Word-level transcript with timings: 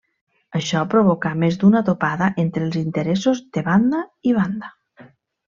Això 0.59 0.79
provocà 0.93 1.33
més 1.43 1.59
d'una 1.63 1.83
topada 1.91 2.31
entre 2.45 2.65
els 2.69 2.79
interessos 2.81 3.45
de 3.59 3.67
banda 3.71 4.05
i 4.33 4.37
banda. 4.43 4.73